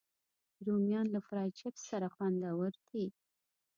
[0.65, 3.05] رومیان له فرای چپس سره خوندور دي